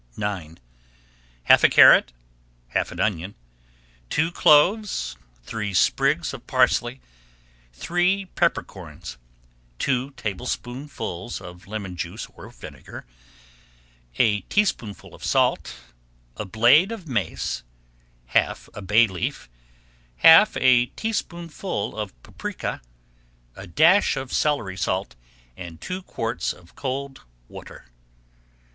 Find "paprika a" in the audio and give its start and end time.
22.23-23.67